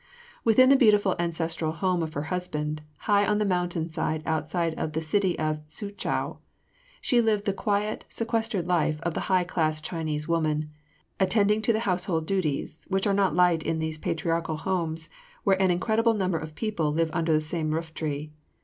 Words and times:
Within 0.43 0.69
the 0.69 0.75
beautiful 0.75 1.15
ancestral 1.19 1.73
home 1.73 2.01
of 2.01 2.15
her 2.15 2.23
husband, 2.33 2.81
high 3.01 3.23
on 3.23 3.37
the 3.37 3.45
mountains 3.45 3.93
side 3.93 4.23
outside 4.25 4.73
of 4.73 4.93
the 4.93 4.99
city 4.99 5.37
of 5.37 5.59
Su 5.67 5.91
Chau, 5.91 6.39
she 7.01 7.21
lived 7.21 7.45
the 7.45 7.53
quite, 7.53 8.05
sequestered 8.09 8.65
life 8.67 8.99
of 9.01 9.13
the 9.13 9.19
high 9.29 9.43
class 9.43 9.79
Chinese 9.79 10.27
woman, 10.27 10.71
attending 11.19 11.61
to 11.61 11.71
the 11.71 11.81
household 11.81 12.25
duties, 12.25 12.85
which 12.89 13.05
are 13.05 13.13
not 13.13 13.35
light 13.35 13.61
in 13.61 13.77
these 13.77 13.99
patriarchal 13.99 14.57
homes, 14.57 15.07
where 15.43 15.61
an 15.61 15.69
incredible 15.69 16.15
number 16.15 16.39
of 16.39 16.55
people 16.55 16.91
live 16.91 17.11
under 17.13 17.31
the 17.31 17.39
same 17.39 17.69
rooftree. 17.69 18.31